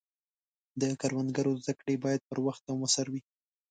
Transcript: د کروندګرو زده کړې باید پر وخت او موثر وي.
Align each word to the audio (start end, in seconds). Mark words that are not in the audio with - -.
د 0.81 0.81
کروندګرو 1.01 1.53
زده 1.61 1.73
کړې 1.79 1.95
باید 2.03 2.21
پر 2.29 2.37
وخت 2.45 2.63
او 2.69 2.75
موثر 2.81 3.05
وي. 3.13 3.21